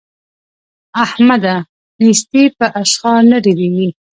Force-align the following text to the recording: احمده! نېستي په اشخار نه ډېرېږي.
احمده! 1.05 1.55
نېستي 2.03 2.43
په 2.57 2.65
اشخار 2.83 3.21
نه 3.31 3.37
ډېرېږي. 3.45 3.89